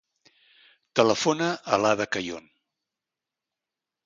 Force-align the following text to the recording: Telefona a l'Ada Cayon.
Telefona 0.99 1.49
a 1.75 1.79
l'Ada 1.83 2.09
Cayon. 2.17 2.49